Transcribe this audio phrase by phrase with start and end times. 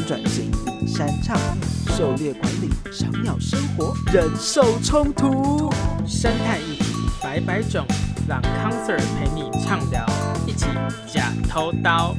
[0.00, 0.50] 转型、
[0.86, 1.36] 山唱、
[1.96, 5.70] 狩猎管理、赏鸟生活、人兽冲突、
[6.06, 6.84] 生态议题
[7.22, 7.86] 百百种，
[8.28, 10.04] 让康 Sir 陪你畅聊，
[10.46, 10.66] 一起
[11.06, 12.14] 假偷刀。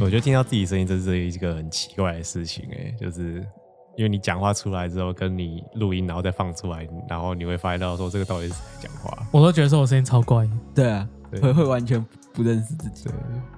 [0.00, 3.44] 我觉得听到自己声音，这是一个很奇怪的事情哎，就是
[3.96, 9.26] 因为你讲话出来之后，跟你录音然后再放出来，然后你会发现到说这个到底是谁讲话？
[9.32, 10.48] 我都觉得说我声音超怪。
[10.74, 12.04] 对啊，对会会完全
[12.38, 13.10] 不认识自己。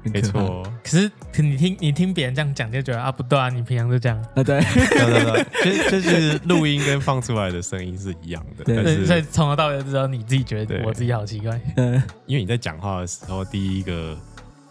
[0.05, 0.63] 没错。
[0.83, 4.19] 可是可你听你听别人这样讲，就觉得啊不对啊，你平常就这样。
[4.35, 8.65] 啊对，对对对，就就是录音跟放出来的声音是一样的。
[8.65, 11.61] 对，是所以从头到尾就知道你自己觉得我自己好奇怪。
[11.77, 14.17] 嗯， 因为你在讲话的时候，第一个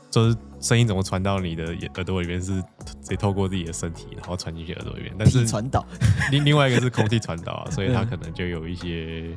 [0.10, 0.36] 就是。
[0.62, 1.64] 声音怎么传到你的
[1.96, 2.38] 耳朵里面？
[2.42, 5.14] 是直接透过自己的身体，然后传进去耳朵里面。
[5.18, 5.86] 但是传导，
[6.32, 9.34] 另另外一个是空气传导，所以它 可能就有一些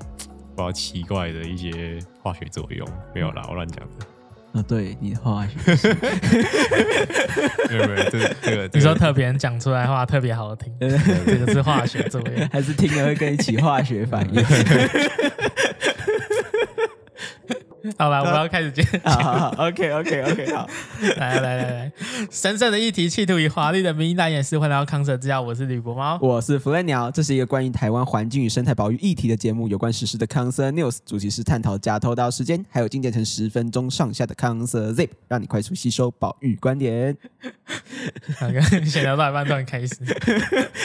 [0.56, 2.84] 比较奇怪的一些化学作用。
[3.14, 4.06] 没有啦，我乱讲的。
[4.52, 5.54] 啊，对，你的化学。
[7.70, 14.44] 没有没有，这这个，你说特别人讲出来话特别好听， 这个是化学作业， 还是听了会跟你起化学反应？
[17.98, 18.82] 好吧，我们要开始接。
[19.02, 20.68] 好好好，OK，OK，OK，好。
[21.16, 21.92] 来来来来，
[22.30, 27.10] 神圣的议题，企图以华丽的名义来掩饰，欢迎来到康 Sir 制药，我是吕伯猫，我是弗雷鸟。
[27.10, 37.16] 这是一个关于台湾环境与生态保育议题的节目，有关时事的康 Sir News，主题是探讨假偷刀时间，还有精简成十分钟上下的康 Sir Zip，让你快速吸收保育观点。
[38.38, 38.48] 好，
[38.84, 39.96] 闲聊到一半突然开始，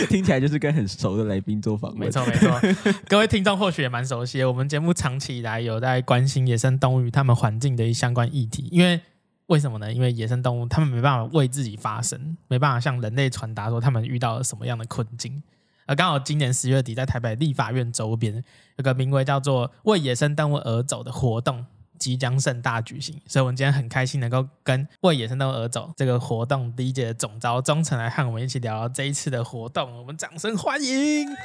[0.09, 1.99] 听起来就是跟很熟的来宾做访问。
[1.99, 2.59] 没错没错，
[3.07, 8.99] 各位听众或许也蛮熟悉的，我们节目长期以来有在关心野生动物与他们环境的一相关议题，因为
[9.47, 9.91] 为什么呢？
[9.91, 15.41] 因为野生动物他们没办法为自己发声，没办法向人类传达说他们遇到了什么样的困境。
[15.85, 18.43] 而刚好今年十月底，在台北立法院周边
[18.75, 21.65] 有个名为叫做“为野生动物而走”的活动。
[21.99, 31.27] 即将盛大举行，所以我们今天很开心能够跟为野生动物而走这个活动第一届的总召忠诚来和我们一起聊聊这一次的活动，我们掌声欢迎！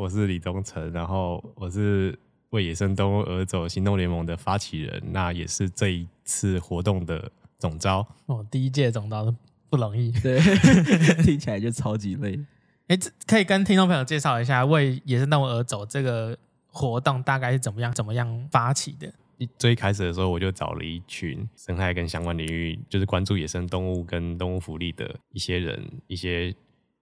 [0.00, 2.18] 我是李东城，然后我是
[2.50, 8.06] 为野生动物而走行动联盟的发起人，那也是这一次活动的总招。
[8.24, 9.34] 哦，第一届总召
[9.68, 10.40] 不容易，对，
[11.22, 12.40] 听起来就超级累。
[12.88, 16.36] 哎，这可以跟听众朋友介绍一下为野生动物而走这个。
[16.72, 17.92] 活动大概是怎么样？
[17.92, 19.12] 怎么样发起的？
[19.58, 26.54] 最开始的时候，我就找了一群生态跟相关领域，就是关注野生动物跟动物福利的一些人，一些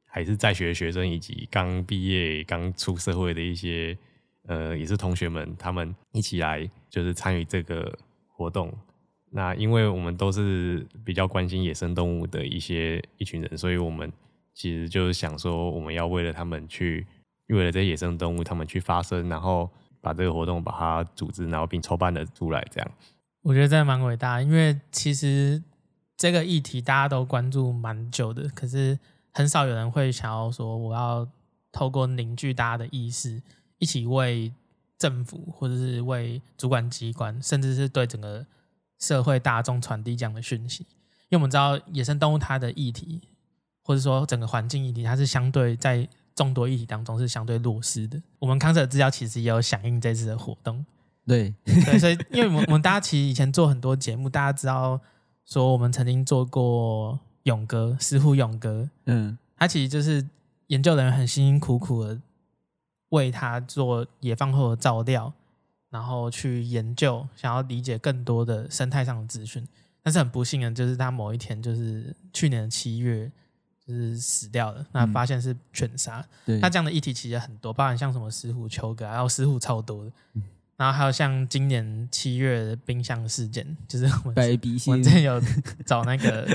[0.08, 3.96] 还是在学的学生，以及刚毕业、刚出社会的一些
[4.46, 7.96] 呃，也是同学们，他们一起来就是参与这个
[8.26, 8.72] 活动。
[9.30, 14.12] 那因为我们都是比较关心野生动物的一些一群人，所以我们
[14.52, 17.06] 其实就是想说，我们要为了他们去。
[17.50, 19.70] 为了这些野生动物，他们去发声，然后
[20.02, 22.62] 把这个活动把它组织，然后并筹办了出来。
[22.70, 22.90] 这样，
[23.40, 24.42] 我觉得这蛮伟大。
[24.42, 25.62] 因为其实
[26.14, 28.98] 这个议题大家都关注蛮久的，可是
[29.38, 31.24] 很少有人会想要说，我要
[31.70, 33.40] 透过凝聚大家的意识，
[33.78, 34.52] 一起为
[34.98, 38.44] 政府或者是为主管机关，甚至是对整个
[38.98, 40.84] 社会大众传递这样的讯息。
[41.28, 43.20] 因为我们知道野生动物它的议题，
[43.84, 46.08] 或者说整个环境议题，它是相对在。
[46.38, 48.22] 众多议题当中是相对弱势的。
[48.38, 50.86] 我们康 Sir 制药其实也有响应这次的活动，
[51.26, 55.00] 对对，所以因为我们我们大家其实以前做很多节目，大家知道
[55.44, 60.24] 说我们曾经做过勇哥，石虎勇哥，嗯，他其实就是
[60.68, 62.20] 研究人员很辛辛苦苦的
[63.08, 65.32] 为他做野放后的照料，
[65.90, 69.66] 然后去研究，想要理解更多的生态上的资讯，
[70.02, 73.30] 但是很不幸的，就是他某一天就是去年的七月。
[73.88, 76.22] 就是死掉了，那发现是犬杀。
[76.44, 80.12] 那、嗯、这样的议题其实很多，包含像什么石虎秋哥，然后石虎超多的。
[80.34, 80.42] 嗯、
[80.76, 84.34] 然后还有像今年七月的冰箱事件，就是我。
[84.92, 85.40] 我之前有
[85.86, 86.46] 找那个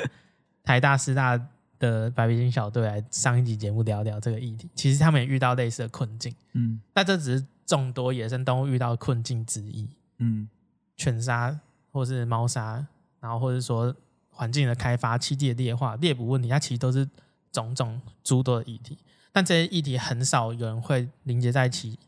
[0.63, 1.39] 台大师大
[1.77, 4.69] 的白鼻心小队来上一集节目聊聊这个议题。
[4.73, 6.33] 其实他们也遇到类似的困境。
[6.53, 9.87] 嗯，那这只是众多野生动物遇到的困境之一。
[10.17, 10.49] 嗯，
[10.97, 11.59] 犬杀
[11.91, 12.85] 或是猫杀，
[13.19, 13.95] 然后或者说。
[14.35, 17.07] 环境的开发、栖地的劣化、猎捕问题，它其实都是
[17.51, 18.97] 种种诸多的议题。
[19.31, 21.99] 但这些议题很少有人会凝结在一起，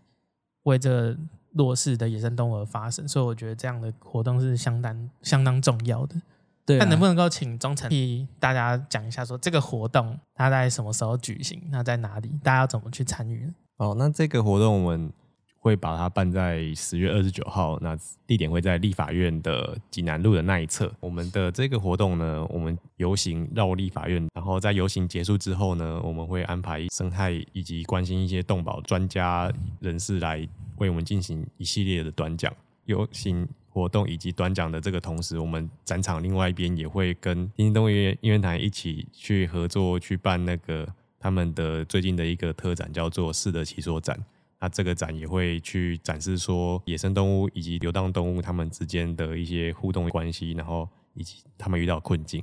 [0.63, 1.15] 为这个
[1.51, 3.07] 弱势的野生动物而发声。
[3.07, 6.15] 所以我觉得这样的活动是相当相当重要的。
[6.65, 11.61] 对、啊，那能不能够请忠诚替大家讲一下，说这个活动它在什么时候举行？
[11.69, 12.29] 那在哪里？
[12.43, 13.51] 大家要怎么去参与？
[13.77, 15.11] 哦，那这个活动我们。
[15.57, 17.97] 会把它办在十月二十九号，那
[18.27, 20.93] 地点会在立法院的济南路的那一侧。
[20.99, 30.47] 我们的这个活动呢，我们游行绕立法院，然后在游行结束之后呢，我们会安排生态以及关心一些动保专家人士来
[30.77, 32.53] 为我们进行一系列的短讲。
[32.83, 40.87] 游行活动以及短讲的这个同时，我们展场另外一边也会跟丁丁动物园音乐台一起去合作，去办那个
[41.19, 44.17] 他们的最近的一个特展，叫做“适得其所展”。
[44.61, 52.41] 那这个展也会去展示说野生动物以及流浪动物它们之间的一些互动关系，然后以及他们遇到困境。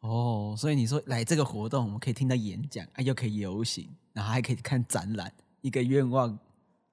[0.00, 5.30] 哦，所以你说来这个活动，我们可以听到演讲，啊，又可以游行，然后还可以看展览，
[5.60, 6.38] 一个愿望，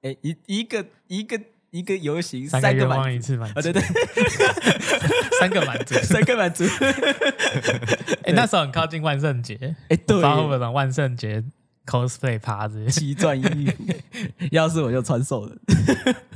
[0.01, 1.42] 哎，一一个一个
[1.77, 3.81] 一个游行，三个愿望一次满足，哦，对对，
[5.39, 6.63] 三个满足， 三个满足。
[8.24, 11.44] 哎，那时候很靠近万圣节，哎，对，发后本万圣节。
[11.88, 13.85] cosplay 趴子，奇装异服，
[14.51, 15.57] 要是我就穿兽人。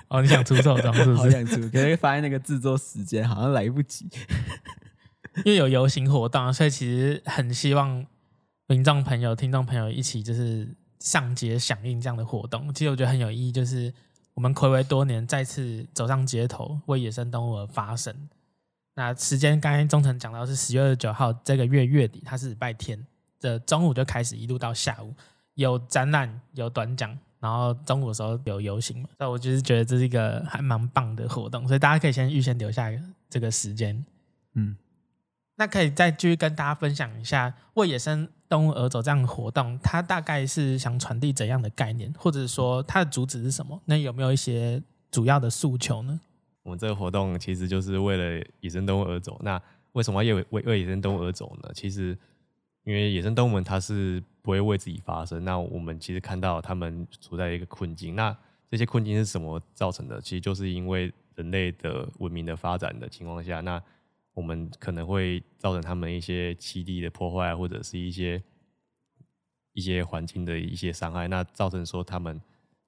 [0.08, 1.18] 哦，你想出兽装是不是？
[1.18, 4.08] 好想出，可是发现那个制作时间好像来不及。
[5.44, 8.06] 因为有游行活动，所以其实很希望
[8.68, 10.66] 民众朋友、听众朋友一起就是
[11.00, 12.74] 上街响应这样的活动。
[12.74, 13.94] 其实我觉得很有意义，就是
[14.34, 18.16] 我们睽违多年再次走上街头，为野生动物而发声。
[18.94, 23.06] 那时间刚才忠诚讲到是十月二十九号这个月月底，它是礼拜天
[23.40, 25.14] 的中午就开始，一路到下午。
[25.56, 32.90] 有展览，有短讲，然后中午的时候有游行嘛，所以我就是觉得这是一个还蛮棒的活动，所以大家可以先预先留下
[33.30, 34.04] 这个时间，
[34.54, 34.76] 嗯，
[35.62, 43.80] 那可以再继续跟大家分享一下为野生动物而走这样的活动，它大概是想传递怎样的概念，或者说它的主旨是什么？
[43.86, 44.82] 那有没有一些
[45.12, 46.20] 主要的诉求呢？
[46.64, 49.62] 我们这个活动其实就是为了野生动物而走，那
[49.92, 51.70] 为什么要为为为野生动物而走呢？
[51.76, 52.18] 其实
[52.84, 54.24] 因为野生动物们它是。
[54.44, 55.46] 不会为自己发声。
[55.46, 58.16] 那我们其实看到他们处在一个困境。
[58.16, 58.36] 那
[58.72, 60.20] 这些困境是什么造成的？
[60.20, 63.80] 其实就是因为人类的文明的发展的情况下，那
[64.34, 68.42] 我们可能会造成他们一些栖地的破坏，或者是一些
[69.74, 71.28] 一些环境的一些伤害。
[71.28, 72.40] 那造成说他们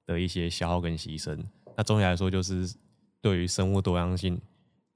[0.06, 1.44] 的一些消耗跟牺牲。
[1.76, 2.74] 那总体来说，就是
[3.20, 4.40] 对于生物多样性。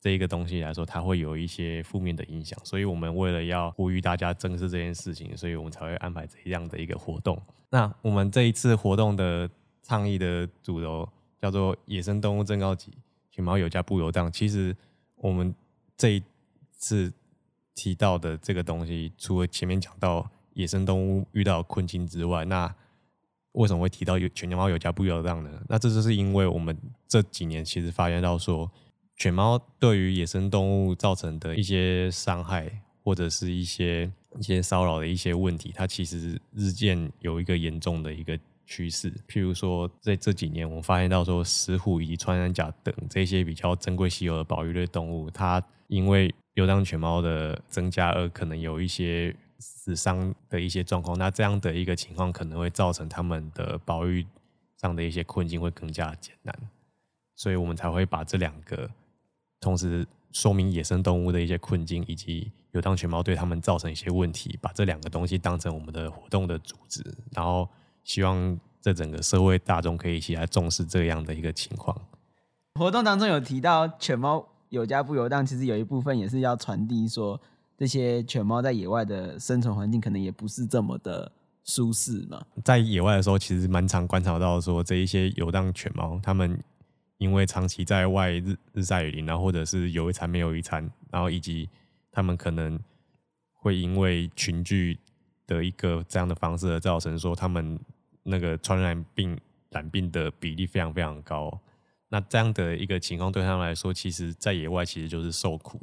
[0.00, 7.36] 这一个东西来说，它会有一些负面的影响，所以我们为了要呼吁大家正视这件事情，所以我们才会安排这样的一个活动。
[7.68, 9.50] 那我们这一次活动的
[9.82, 11.06] 倡议的主轴
[11.40, 12.92] 叫做“野生动物正告急，
[13.32, 14.30] 犬猫有家不游荡”。
[14.32, 14.74] 其实
[15.16, 15.52] 我们
[15.96, 16.22] 这一
[16.78, 17.12] 次
[17.74, 22.74] 提到的这个东西，除了前面讲到野生动物遇到困境之外，那
[23.52, 25.50] 为什么会提到有犬猫有家不游荡呢？
[25.68, 26.74] 那这就是因为我们
[27.06, 28.70] 这几年其实发现到说。
[29.20, 32.70] 犬猫对于野生动物造成的一些伤害，
[33.02, 34.08] 或者是一些
[34.38, 39.10] 一些骚扰的一些问题，它其实日渐有一个严重的一个趋势。
[39.26, 51.16] 譬如说，在这几年，我们发现到说，石虎以及穿山甲等这些比较珍贵稀有的保育类动物，它因为流浪犬猫的增加而可能有一些死伤的一些状况。
[51.16, 54.26] 那这样的一个情况可能会造成它们的保育
[54.76, 56.54] 上的一些困境会更加艰难，
[57.34, 58.88] 所以我们才会把这两个。
[59.60, 67.68] 同时说明野生动物的一些困境，以及流浪犬猫对他们造成一些问题，把这两个东西当成我们的活动的主旨，然后
[68.08, 71.96] 希望这整个社会大众可以一起来重视这样的一个情况。
[72.74, 77.40] 活动当中有提到犬猫有家不游荡，其实有一部分也是要传递说，
[77.76, 81.30] 这些犬猫在野外的生存环境可能也不是这么的
[81.62, 82.42] 舒适嘛。
[82.64, 86.58] 在野外的时候，其实蛮常观察到说，这一些游荡犬猫，它们。
[87.18, 91.68] 因为长期在外日日晒雨淋，然后或者是有一餐没有一餐，然后以及
[92.12, 92.78] 他们可能
[93.52, 94.96] 会因为群聚
[95.44, 97.76] 的一个这样的方式而造成说他们
[98.28, 99.38] 那个传染病
[99.70, 101.60] 染病的比例非常非常高。
[102.10, 105.80] 那这样的一个情况对他们来说，其实在野外其实就是受苦。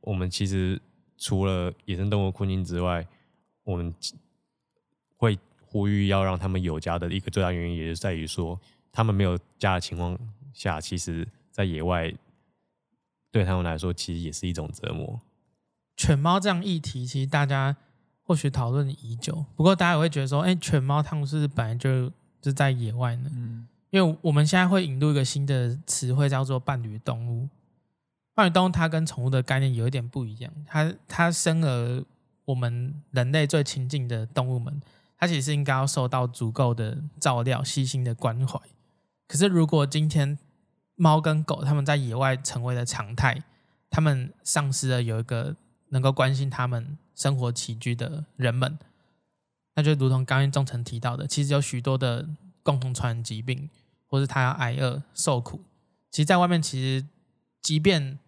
[0.00, 0.80] 我们其实
[1.16, 3.06] 除了野生动物困境之外，
[3.62, 3.94] 我们
[5.16, 8.60] 会呼吁要让他们有家的一个最大原因，也是在于说
[8.92, 10.18] 他们没有家的情况
[10.52, 12.12] 下，其实，在野外
[13.30, 15.20] 对他们来说，其实也是一种折磨。
[15.96, 17.76] 犬猫这样议题，其实大家
[18.24, 19.44] 或许讨论已久。
[19.54, 23.30] 不过，大家也会觉得说，哎，犬猫它们是不是本来就就在野外呢？
[23.34, 27.48] 嗯，因为我们现在会引入一个新的词汇，叫做伴侣动物。
[28.34, 30.52] 伴侣动物它跟宠物的概念有一点不一样。
[30.66, 32.04] 它它生而
[32.46, 34.80] 我们人类最亲近的动物们，
[35.16, 38.58] 它其实应该要受到足够的照料、细心的关怀。
[39.28, 40.36] 可是，如果今天
[40.96, 43.42] 猫跟狗它们在野外成为了常态，
[43.88, 45.54] 它们丧失了有一个
[45.90, 48.78] 能够关心它们生活起居的人们，
[49.74, 52.28] 那就如同刚刚忠诚提到的，其实有许多的
[52.62, 53.68] 共同传染疾病，
[54.06, 55.60] 或是他要挨饿受苦。
[56.10, 57.06] 其实，在外面，其实
[57.60, 58.18] 即便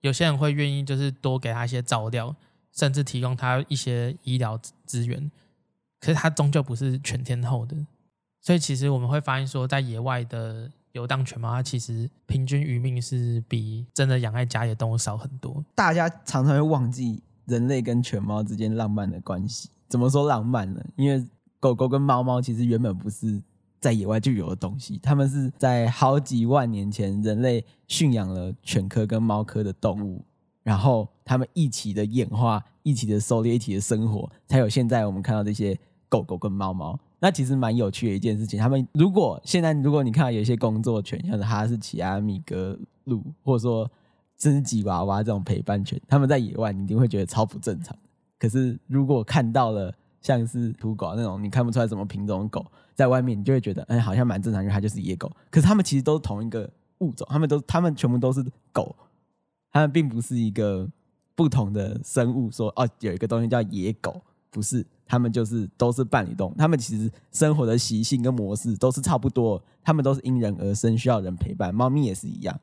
[0.00, 2.34] 有些人会愿意，就是多给他一些照料，
[2.72, 5.30] 甚至提供他一些医疗资源，
[6.00, 7.76] 可是他终究不是全天候的。
[8.40, 15.64] 所以，其实我们会发现说，在野外的游荡犬猫，它其实平均余命是比真的养在家里的动物少很多。
[15.74, 19.68] 大家常常会忘记人类跟犬猫之间浪漫的关系。
[19.88, 20.82] 怎么说浪漫呢？
[20.96, 21.26] 因为
[21.60, 23.40] 狗狗跟猫猫其实原本不是
[23.78, 30.24] 在野外就有的东西，它们是在好几万年前人类驯养了犬科跟猫科的动物，
[30.62, 36.98] 然后它们一起的演化、一起的狩猎、一起的生活，才有现在我们看到这些狗狗跟猫猫。
[37.18, 38.58] 那其实蛮有趣的一件事情。
[38.58, 43.88] 他们如果现在如果你看到有一些工作犬，像是哈士奇啊、米格鲁，或者说
[44.42, 47.96] 真吉娃娃这种陪伴犬，他们在野外你一定会觉得超不正常。
[48.40, 55.30] 可是如果看到了像是土狗那种你看不出来什么品种的狗，在外面你就会觉得，哎，好像蛮正常，因为它就是野狗。
[55.48, 56.68] 可是他们其实都是同一个
[56.98, 58.96] 物种，他们都他们全部都是狗，
[59.70, 60.90] 他们并不是一个
[61.36, 62.50] 不同的生物。
[62.50, 64.20] 说哦，有一个东西叫野狗，
[64.50, 64.84] 不是。
[65.04, 71.74] 他们就是都是伴侣动物，他们其实生活的习性跟模式都是差不多，他们都是因人而生，需要人陪伴。
[71.74, 72.58] 猫咪也是一样，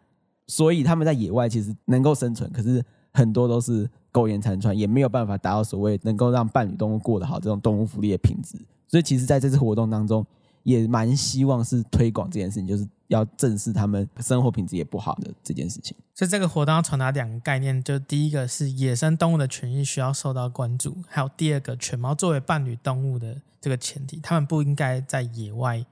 [0.50, 8.58] 所以他们在野外其实能够生存，可是很多都是苟延残喘，也没有办法达到所谓能够让伴侣动物过得好这种动物福利的品质。
[8.88, 10.25] 所以，其实在这次活动当中，
[10.63, 15.96] 也蛮希望是推广这件事情，就是要正视他们生活品质也不好的这件事情。
[16.15, 25.86] 所以这个活动要传达两个概念，就第一个是野生动物的权益需要受到关注，还有第二个犬猫作为伴侣动物的这个前提，他们不应该在野外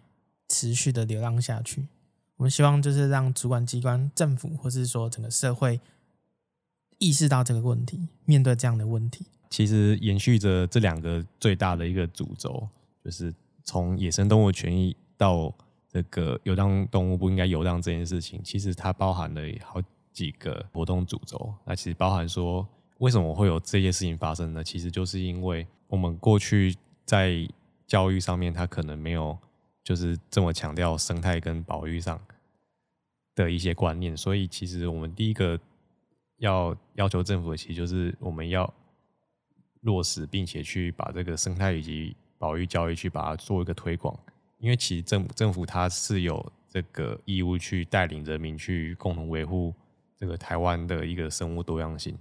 [0.49, 1.85] 持续的流浪下去。
[2.37, 5.79] 我们希望就是让主管机关、政府或是说整个社会
[6.97, 9.27] 意识到这个问题，面对这样的问题。
[9.49, 12.67] 其实延续着这两个最大的一个主轴，
[13.03, 13.33] 就是。
[13.69, 15.53] 从野生动物权益到
[15.91, 19.81] 这个游荡动物不应该游荡这件事情，其实它包含了好
[20.13, 21.53] 几个活动主轴。
[21.65, 22.65] 那其实包含说，
[22.99, 24.63] 为什么会有这些事情发生呢？
[24.63, 27.45] 其实就是因为我们过去在
[27.85, 29.37] 教育上面，它可能没有
[29.87, 32.19] 就是这么强调生态跟保育上
[33.33, 35.57] 的一些观念，所以其实我们第一个
[36.39, 38.73] 要要求政府，其实就是我们要
[39.83, 44.13] 落实，并且去把这个生态以及保育教育去把它做一个推广，
[44.57, 49.73] 因为其实政政府它是有这个义务去带领人民去共同维护
[50.17, 52.19] 这个台湾的一个生物多样性。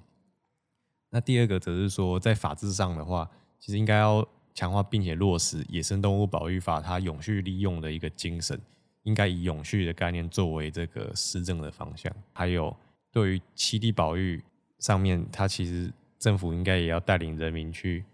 [1.11, 4.25] 那第二个则是说，在法制上的话，其实应该要
[4.57, 8.59] 强化并且落实《野生动物保育法》它永续利用的一个精神，
[9.05, 12.11] 应该以永续的概念作为这个施政的方向。
[12.33, 12.75] 还有
[13.13, 14.43] 对于栖地保育
[14.79, 18.05] 上面，它其实政府应该也要带领人民去。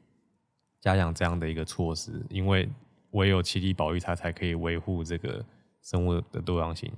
[0.81, 2.69] 加强这样的一个措施，因为
[3.13, 5.45] 唯有栖地保育，它才可以维护这个
[5.81, 6.93] 生物的多样性。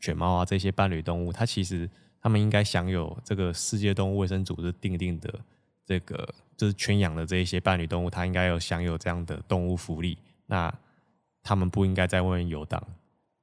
[0.00, 1.88] 犬猫啊，这些伴侣动物，它其实
[2.20, 5.32] 它们应该享有这个世界动物卫生组织订定的
[5.84, 10.16] 这个，就是圈养的这一些伴侣动物，它应该有享有这样的动物福利。
[10.46, 10.72] 那
[11.42, 12.82] 它们不应该在外面游荡。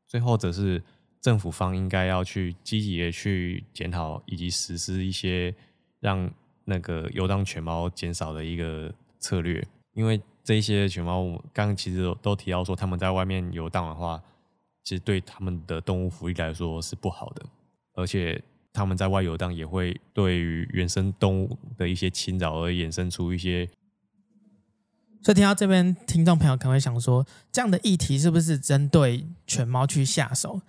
[0.07, 0.81] 最后则是
[1.19, 5.53] 政府方应该要去积极的去检讨以及实施一些
[5.99, 6.31] 让
[6.65, 8.93] 那个游荡犬猫减少的一个。
[9.23, 14.19] 策略，因为这些犬猫，刚刚其实都，都提到说，他们在外面游荡的话，
[14.83, 17.45] 其实对他们的动物福利来说是不好的，
[17.93, 18.43] 而且
[18.73, 23.69] 他们在外游荡也会对于原生动物的一些侵扰而衍生出一些。
[25.21, 30.61] 所以听到这边，听众朋友可能会想说，这样的议题是不是针对犬猫去下手？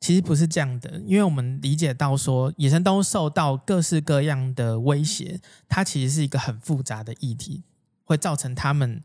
[0.00, 7.64] 其实不是这样的，因为我们理解到说，野生动物受到各式各样的威胁，它其实是一个很复杂的议题。
[8.04, 9.02] 会造成他们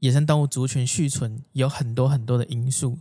[0.00, 2.98] 野生动物族群续存有很多很多的因素，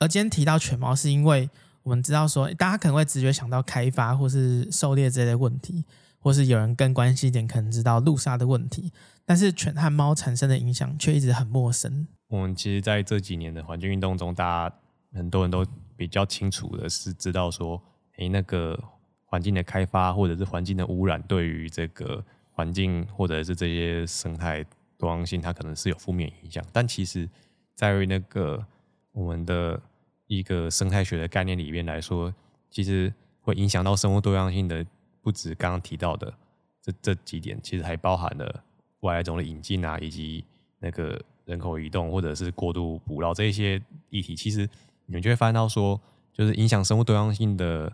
[0.00, 1.48] 而今天提到犬猫，是因为
[1.88, 5.86] 我们知道说，大家可能会直觉想到开发或是狩猎这类问题，
[6.18, 8.92] 或是有人更关心一点，可能知道路杀的问题，
[9.24, 12.06] 但是犬和猫产生的影响却一直很陌生。
[12.28, 14.76] 我们其实在这几年的环境运动中，大家
[15.14, 15.64] 很多人都
[15.96, 17.82] 比较清楚的是知道说，
[18.18, 18.78] 诶，那个
[19.24, 22.22] 环境的开发或者是环境的污染对于这个。
[22.50, 24.66] 环境或者是这些生态
[24.98, 27.30] 多样性，它可能是有负面影响，但其实
[27.72, 28.66] 在于那个
[29.12, 29.80] 我们的
[30.28, 32.32] 一个生态学的概念里面来说，
[32.70, 34.86] 其实会影响到生物多样性的，
[35.20, 36.32] 不止刚刚提到的
[36.80, 38.62] 这这几点，其实还包含了
[39.00, 40.44] 外来种的引进啊，以及
[40.78, 44.36] 那个人口移动或者是过度捕捞这一些议题。
[44.36, 44.68] 其实
[45.06, 46.00] 你们就会发现到说，
[46.32, 47.92] 就是影响生物多样性的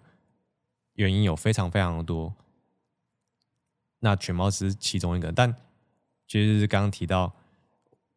[0.94, 2.34] 原因有非常非常的多。
[4.00, 5.54] 那犬猫是其中一个，但
[6.26, 7.32] 其实是刚刚提到，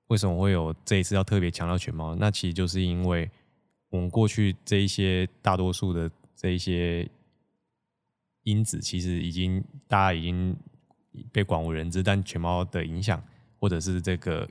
[0.08, 2.16] 为什么会有这一次要特别强调犬猫？
[2.16, 3.30] 那其实就是因为
[3.90, 7.10] 我们过去这一些大多数的这一些
[8.44, 10.56] 因子，其实已经大家已经
[11.32, 13.24] 被广为人知，但犬猫的影响，
[13.60, 14.48] 或者是这个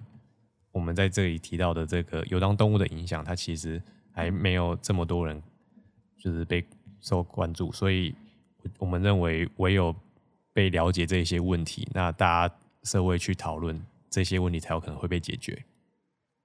[0.72, 5.42] 我们在这里提到的这个游荡动物的影响，它其实还没有这么多人
[6.18, 6.64] 就是被
[7.00, 8.14] 受关注，所以
[8.78, 9.94] 我们认为唯有
[10.52, 15.62] 被了解这些问题，那大家社会去讨论这些问题，才有可能会被解决。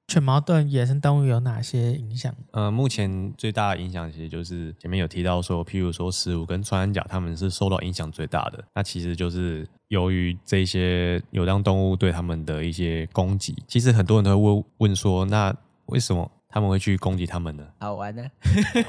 [0.08, 2.36] 犬毛对野生动物有哪些影响？
[2.52, 8.62] 呃，目前最大的影响其实就是前面有提到说，譬如说石虎跟穿山甲，他们是受到影响最大的。
[8.76, 13.56] 那其实就是由于这些有让动物对他们的一些攻击。
[13.68, 15.56] 其实很多人都会问问说，那
[15.86, 17.66] 为什么他们会去攻击他们呢？
[17.80, 18.30] 好玩呢、啊。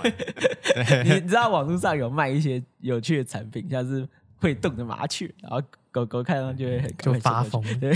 [1.04, 4.08] 你知道网络上有卖一些有趣的产品，像是
[4.40, 5.62] 会动的麻雀，然后。
[5.92, 7.94] 狗狗看上去会很就发疯，对。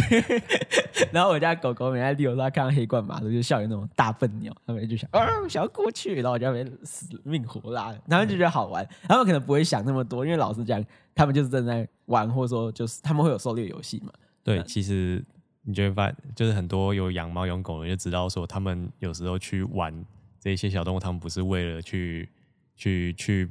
[1.13, 8.87] 然后我家狗狗每天遛它，看到黑冠麻鹭就像有那种大笨鸟，他们就想啊，想要过去，然后我就会死命活拉，他们就觉得好玩。
[9.09, 10.85] 他们可能不会想那么多，因为老实讲，
[11.15, 14.13] 他们就是正在玩，或者说就是他们会有狩猎游戏嘛。
[14.45, 15.25] 对，其实
[15.63, 20.05] 你就会发现，就是很多有养猫养狗的人就知道说，他们有时候去玩
[20.39, 22.29] 这些小动物，他们不是为了去
[22.77, 23.51] 去去。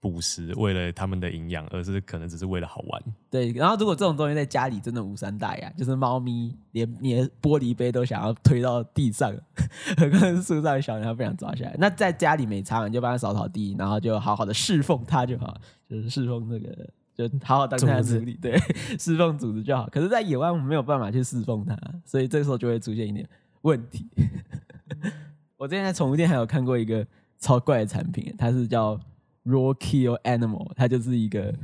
[0.00, 3.02] 捕食为了他们的营养，而是可能只是为了好玩。
[3.28, 9.30] 对，然后如果这种东西在家里真的无伤大雅，就是猫咪连你的玻璃杯都想要推到地上，
[9.98, 11.76] 何况是树上小人要不想抓下来。
[11.78, 15.54] 那在家里没差，你就帮它扫扫地，然后就好好的侍奉它就好，
[15.86, 18.58] 就是侍奉那个，就好好当它的主子，对，
[18.98, 19.86] 侍奉主子就好。
[19.92, 23.28] 可是，在野外我们没有办法去侍奉它，所以这个时候就会出现一点
[23.60, 24.08] 问题。
[25.58, 27.06] 我之前在宠物店还有看过一个
[27.38, 28.98] 超怪的产品，它是叫。
[29.44, 31.54] Raw Kill Animal，它就是一个，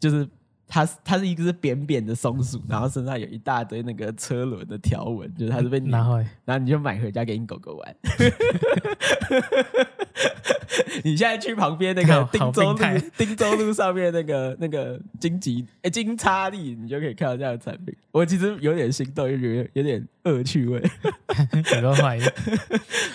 [0.00, 0.28] 就是
[0.66, 7.96] 它它是一个是扁扁的松鼠，然后身上有一大堆那个车轮的条纹，就是它是被 然后然后你就买回家给你狗狗玩。
[11.04, 12.78] 你现在去旁边那个 汀州路，
[13.16, 17.94] 汀 州路上面那个那个金吉哎金叉利，你就可以看到这样的产品。
[18.10, 20.82] 我其实有点心动，又觉得有点恶趣味。
[21.64, 22.22] 很多怀疑。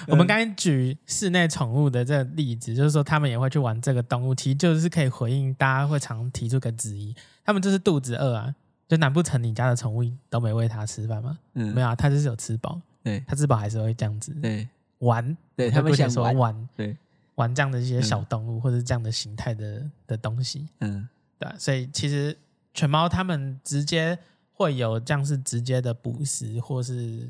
[0.08, 8.54] 我们刚才举室内宠物的这个例子，就是说他们也会去玩这个动物，其实就是可以回应大家会常提出个质疑：他们就是肚子饿啊，
[8.88, 11.38] 就难不成你家的宠物都没喂它吃饭吗？
[11.54, 12.80] 嗯，没有啊，它就是有吃饱。
[13.04, 14.32] 对，它吃饱还是会这样子。
[14.42, 14.68] 对。
[15.00, 16.98] 玩，对他们想说玩，对
[17.36, 21.08] 玩这样的一些小动物、嗯、或者这样的形态的的东西，嗯，
[21.38, 22.36] 对，所以其实
[22.74, 24.18] 犬猫他们直接
[24.52, 27.30] 会有这样是直接的捕食，或是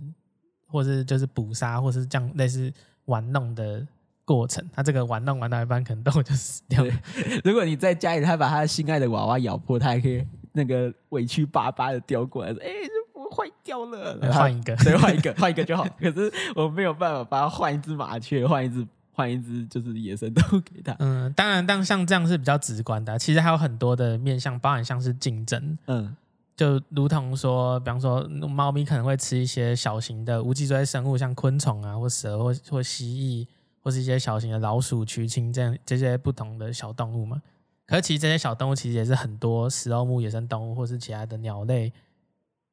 [0.66, 2.72] 或是就是捕杀，或是这样类似
[3.06, 3.86] 玩弄的
[4.24, 4.66] 过程。
[4.74, 6.94] 他这个玩弄玩到一半，可能动物就死掉了。
[7.44, 12.90] 如果你在家里，他把他心爱的娃娃咬破，他还可以那个委屈巴巴的叼过来说：“哎、欸。”
[13.30, 15.86] 坏掉了，换一个，对，换一个，换一个就好。
[16.00, 20.96] 可是我没有办法把它换一只麻雀，换一只，换一只就是野生动物给他。
[21.00, 23.18] 嗯，当然，但像这样是比较直观的啊。
[23.18, 25.78] 其实还有很多的面向，包含像是竞争。
[25.88, 26.16] 嗯，
[26.56, 33.48] 就如同说，比方说，猫咪可能会吃一些小型的无脊椎生物，像昆虫啊，或蛇，或或蜥蜴，
[33.84, 37.42] 或是一些小型的老鼠、渠青这样这些不同的小动物嘛。
[37.86, 41.94] 可是其实这些小动物其实也是很多食肉目野生动物或是其他的鸟类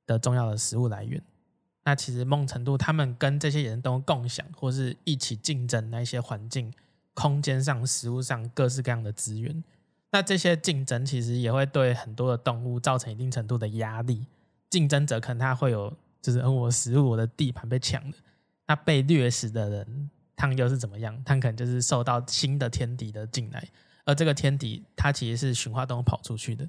[0.06, 1.22] 的重要的食物来源，
[1.84, 6.72] 那其实某种程度，他们跟这些野生动物共享，或是一起竞争那一些环境、
[7.14, 9.62] 空间上、食物上各式各样的资源。
[10.10, 14.26] 那这些竞争其实也会对很多的动物造成一定程度的压力。
[14.70, 18.16] 竞争者可能他会有，就是我食物我的地盘被抢了，
[18.66, 21.20] 那被掠食的人，他们又是怎么样？
[21.24, 23.68] 他可能就是受到新的天敌的进来，
[24.04, 26.68] 而这个天敌它其实是驯化动物跑出去的。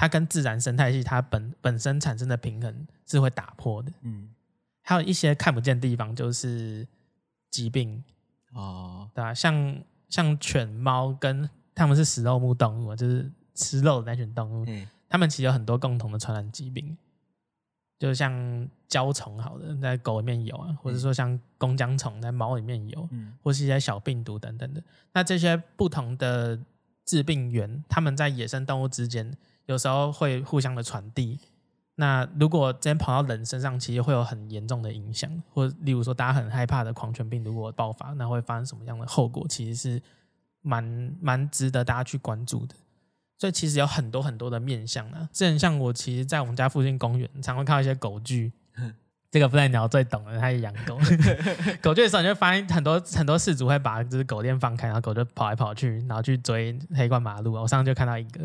[0.00, 4.30] 它跟自然生态系它本本身产生的平衡是会打破的，嗯，
[4.80, 6.88] 还有一些看不见的地方就是
[7.50, 8.02] 疾病
[8.54, 9.34] 哦，对吧？
[9.34, 16.96] 像像犬猫跟它们是食肉目动物，就是吃肉的那群动物，嗯，它们其实有很多共同的传染疾病，
[17.98, 24.82] 就像胶虫，好的在狗里面有啊，或者说像弓浆虫在猫里面有，嗯，或是一些小病毒等等的。
[25.12, 26.58] 那这些不同的
[27.04, 29.36] 致病源，它们在野生动物之间。
[29.70, 31.38] 有时候会互相的传递，
[31.94, 35.30] 那如果直接跑到人身上，其实会有很严重的影响。
[35.54, 39.46] 或例如说，大家很害怕的狂犬病如果爆发，那会发生什么样的后果？
[39.48, 40.02] 其实是
[40.60, 42.74] 蛮蛮值得大家去关注的。
[43.38, 45.28] 所以其实有很多很多的面向啊。
[45.32, 48.52] 之前像我，其实，在我们家附近公园，常会看到一些狗剧。
[49.30, 50.98] 这个不赖鸟最懂了，他也养狗。
[51.80, 57.52] 狗就的时候，你就发现很多很多事主会把这只狗链放开，然后狗就跑来跑去，然后去追黑冠马路。
[57.52, 58.40] 我上次就看到一个，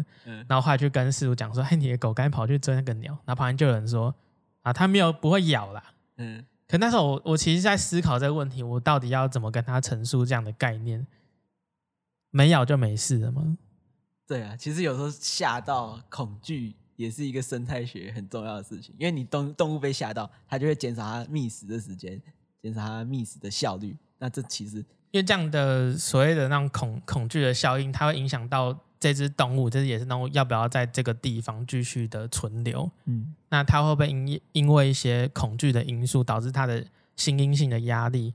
[0.48, 4.14] 然后后来就跟事主讲说：“嘿，你的狗刚才跑去追那个鸟。”然后旁边就有人说
[4.62, 5.84] ：“啊，它没有不会咬啦。”
[6.18, 11.08] 嗯，可那时候我我其实在思考这个问题，我到底要怎么跟他陈述这样的概念？
[12.30, 13.58] 没咬就没事了吗？
[14.28, 16.76] 对啊，其实有时候吓到恐惧。
[16.96, 22.22] 也是一个生态学很重要的事情，因为你动动物被吓到，它就会减少它觅食的时间，
[22.62, 23.96] 减少它觅食的效率。
[24.18, 24.78] 那这其实
[25.12, 32.90] 因为这样的所谓的那种恐恐惧的效应，它会影响到这只动物，这只野生动物要不要在这个地方继续的存留？
[33.06, 38.34] 嗯，那它会不会因因为一些恐惧的因素，导致它的心因性的压力，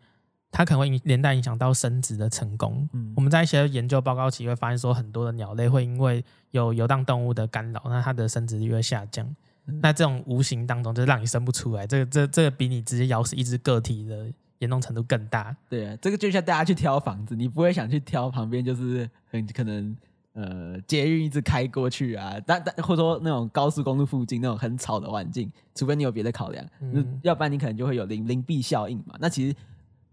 [0.51, 2.89] 它可能会连带影响到生殖的成功？
[2.93, 9.27] 嗯，我们在一些研究报告期会发现说，很多的鸟类会因为有游荡动物的干扰，那它的生殖率会下降。
[9.67, 14.27] 嗯、那这种无形当中就是让你生不出来，这个这这个比你直接咬死一只个体的。
[14.61, 19.97] 严重程度更大，对啊，这个就像大家去挑房子，你不会想去挑旁边就是很可能
[20.35, 29.15] 呃捷运一直开过去啊，但但或者说那种高速公路附近那种很吵的环境，除非你有别的考量，嗯，要不然你可能就会有邻邻避效应嘛。
[29.19, 29.57] 那其实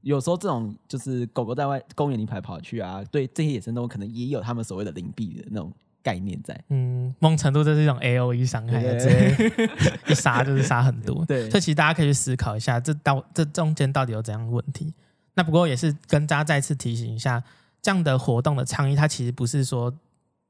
[0.01, 5.71] 有时候这种就是狗狗在外公园里跑跑去啊，对这些野生动物可能也有他们所谓的邻避的那种。
[6.03, 9.51] 概念在，嗯，某种程度这是一种 A O E 伤害，直接
[10.07, 14.93] 一杀就是杀很多，对，所以其实大家可以去思考一下，这到这中间到底有怎样的问题？
[15.33, 17.43] 那不过也是跟大家再次提醒一下，
[17.81, 19.93] 这样的活动的倡议，它其实不是说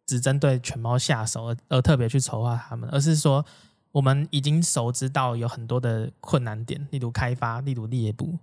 [0.05, 3.43] 只针对犬猫下手而而特别去筹划它们，而是说
[3.93, 8.37] 我们已经熟知到有很多的困难点，例如开发，例如猎捕，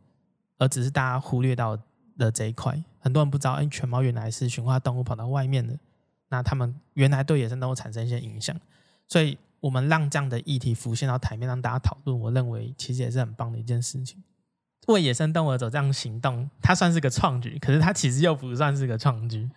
[0.58, 1.78] 而只是大家忽略到
[2.16, 5.78] 的这一块，很多人不知道，哎，犬猫原来是驯化动物跑到外面的。
[6.28, 8.56] 那他们原来对野生动物产生一些影响，
[9.06, 12.18] 所以我们让这样的议题浮现到台面，让大家讨论。
[12.18, 14.22] 我认为其实也是很棒的一件事情。
[14.88, 19.48] 为野生动物而走这样行动，它算是个创举，可是它其实又不算是个创举，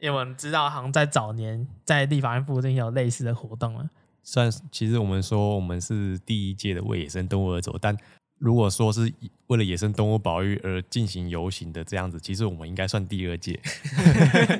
[0.00, 3.88] 因为我们知道，好像在早年在立法院附近有类似的活动了。
[4.22, 7.96] 算，其实我们说我们是第一届的为野生动物而走，但
[8.40, 9.12] 如果说是
[9.48, 13.60] 为了野生动物保育而进行游行的这样子，其实我们应该算第二届。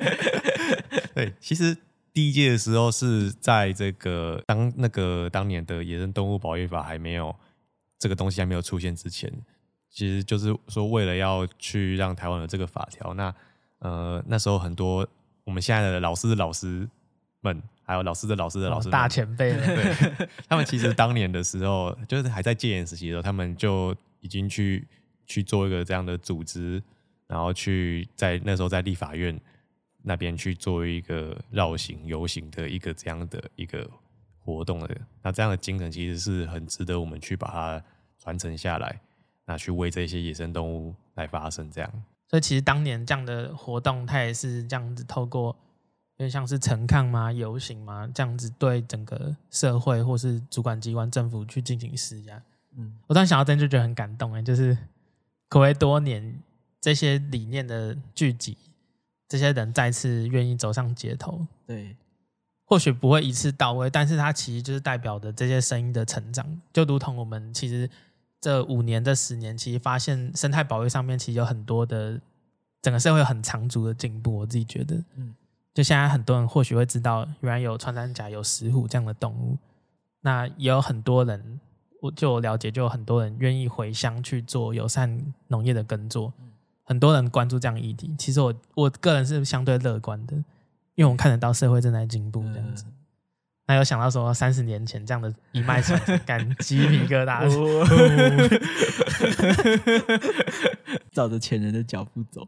[1.15, 1.75] 对，其实
[2.13, 7.35] 第一届的时候是在这个当那个当年的野生动物保育法还没有
[7.97, 9.31] 这个东西还没有出现之前，
[9.89, 13.33] 其实就是说为了要去让台湾有这个法条，那
[13.79, 15.07] 呃那时候很多
[15.43, 16.87] 我们现在的老师老师
[17.41, 24.87] 们，还有老师的老师的老师、哦、大前辈了，对，他们其实当年的时候就是还在戒严时期的时候，他们就已经去
[25.25, 26.81] 去做一个这样的组织，
[27.27, 29.39] 然后去在那时候在立法院。
[30.03, 33.87] 那边去做一个绕行游行的一个这样的一个
[34.39, 37.83] 活动的，那这样的精神其实是很值得我们去把它
[38.17, 38.99] 传承下来，
[39.45, 42.03] 那去为这些野生动物来发声这样。
[42.27, 45.55] 所以其实当年这样的活动，它也是这样子透过，
[46.21, 52.39] 有点像是陈抗嘛、游行嘛，这样子对整个社会或是主管机关、政府去进行施压。
[52.75, 54.77] 嗯，我当时想到这就觉得很感动哎，就是
[55.49, 56.39] 可谓多年
[56.79, 58.55] 这些理念的聚集。
[59.27, 61.95] 这些人再次愿意走上街头，对，
[62.65, 67.89] 或许不会一次到位，但是它其实就是代表的这些声音的成长，就如同我们其实
[68.41, 72.19] 这五年、这十年，其实发现生态保育上面其实有很多的
[72.81, 74.39] 整个社会很长足的进步。
[74.39, 75.33] 我自己觉得，嗯，
[75.73, 79.57] 就现在很多人或许会知道，原来有穿山甲、有石虎这样的动物，
[80.21, 81.61] 那也有很多人，
[82.01, 86.33] 我就我了解，就有很多人愿意回乡去做友善农业的耕作。
[86.83, 90.35] 很多人关注这样议题，其实我我个人是相对乐观的，
[90.95, 92.83] 因为我看得到社会正在进步这样子。
[92.85, 92.91] 嗯、
[93.67, 97.47] 那有想到说三十年前这样的一脉传承，感鸡皮疙瘩
[101.13, 102.45] 照着前人的脚步走。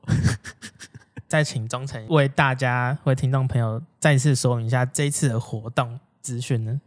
[1.34, 6.80] 再请忠诚为大家为听众朋友再次说明一下这次的活动资讯呢？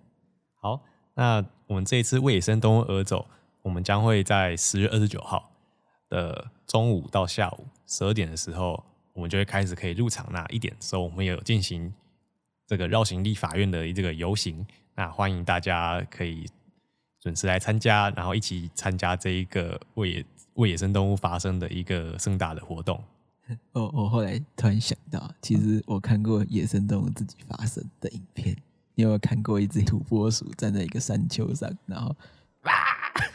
[0.62, 0.80] 好，
[1.14, 3.26] 那我们这一次为野生动物而走，
[3.62, 5.50] 我们将会在十月二十九号
[6.08, 8.80] 的中午到下午十二点的时候，
[9.14, 10.24] 我们就会开始可以入场。
[10.30, 11.92] 那一点的时候，我们也有进行
[12.68, 14.64] 这个绕行立法院的这个游行。
[14.94, 16.48] 那欢迎大家可以
[17.18, 23.02] 准时来参加，然后一起参加这一个为野为野生动物发声的一个盛大的活动。
[23.72, 28.56] 我 我后来突然想到，其实我看过野生动物自己发声的影片。
[28.94, 32.16] 你有没有看过一只土拨鼠站在一个山丘上，然后？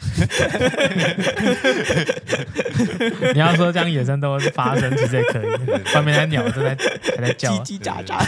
[3.32, 5.46] 你要说这样野生动物发生，其实也可以。
[5.94, 6.76] 外面的鸟正在
[7.16, 8.18] 还在叫，叽叽喳喳。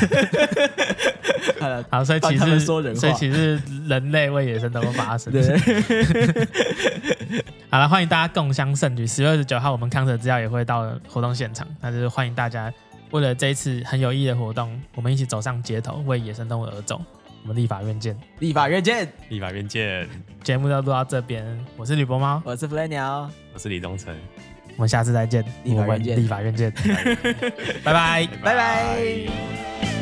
[1.91, 5.33] 好，所以 其实所以其实人类为野生动物发声。
[7.71, 9.07] 好了，欢迎大家共襄盛举。
[9.07, 12.73] 十月二十九号，我们康 Sir 资料也会到活动现场，那就是欢迎大家
[13.11, 17.01] 为了这一次很有意义的活动，我们一起走上街头，为野生动物而走。
[17.45, 20.09] 我们立法院见，立法院见，立法院见。
[20.43, 21.45] 节目就录到这边，
[21.77, 24.17] 我是吕博猫，我是飞鸟，我是李东城，
[24.77, 26.73] 我们下次再见，立法院见，立法院见，
[27.85, 29.94] 拜拜，拜拜。